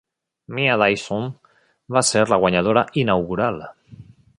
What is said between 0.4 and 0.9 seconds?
Mia